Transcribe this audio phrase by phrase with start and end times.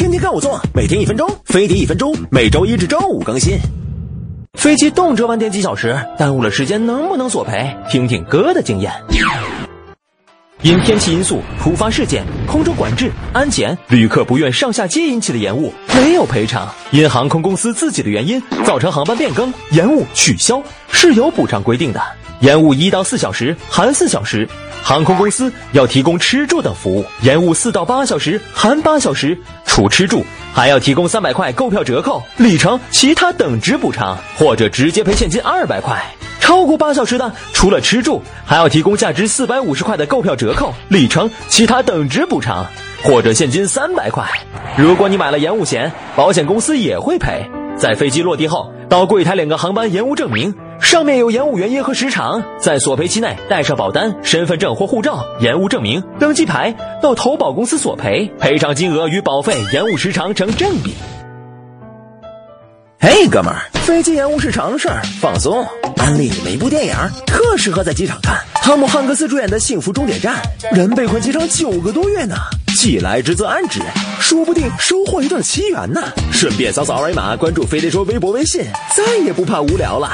[0.00, 3.58] 天天看我做，每天一分钟，飞碟一分钟，每周一至周五更新。
[4.54, 7.70] 飞机动辄晚点几小时，耽误了时间能不能索赔？
[7.90, 8.90] 听听哥的经验。
[10.62, 16.66] 因天气因素、突发事件、空中管制、安检、旅客不愿上下机引起的延误，没有赔偿。
[16.92, 22.00] 因航空公司自己的原因造成航班变更、延误、取消，是有补偿规定的。
[22.40, 24.48] 延误一到四小时含四小时，
[24.82, 30.24] 航空公司要提供吃住等服务；延误四到八小时含八小时，除吃住
[30.54, 36.02] 还要提供三百块购票折扣、里程、其他等值补偿，或者直接赔现金二百块。
[36.40, 42.66] 超过八小时的，除了吃住，还要提供价值四百五十块的购票折扣、里程、其他等值补偿，
[43.02, 44.24] 或者现金三百块。
[44.76, 47.48] 如果你买了延误险，保险公司也会赔。
[47.76, 52.42] 在飞机落地后，到柜台领个航班延误证明，上面有延误原因和时长。
[52.58, 60.94] 在索赔期内带上保单、身份证或护照、延误证明、登机牌，到投保公司索赔，赔偿金额与保费、延误时长成正比。
[62.98, 65.66] 嘿，哥们儿，飞机延误是常事儿，放松。
[65.96, 66.94] 安利你们一部电影，
[67.26, 68.38] 特适合在机场看。
[68.54, 70.36] 汤姆汉克斯主演的《幸福终点站》，
[70.76, 72.36] 人被困机场九个多月呢，
[72.78, 73.80] 既来之则安之，
[74.18, 76.02] 说不定收获一段奇缘呢。
[76.30, 80.10] 顺便扫扫二维码，关注飞碟说微博、微信，再也不怕无聊了。